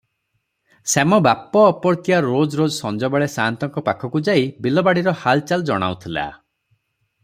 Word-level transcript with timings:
ଶ୍ୟାମ 0.93 1.19
ବାପ 1.27 1.61
ଅପର୍ତ୍ତିଆ 1.73 2.21
ରୋଜରୋଜ 2.27 2.75
ସଞ୍ଜବେଳେ 2.79 3.29
ସାଆନ୍ତଙ୍କ 3.35 3.85
ପାଖକୁ 3.91 4.23
ଯାଇ 4.31 4.51
ବିଲବାଡ଼ିର 4.67 5.15
ହାଲଚାଲ 5.25 5.71
ଜଣାଉଥିଲା 5.73 6.29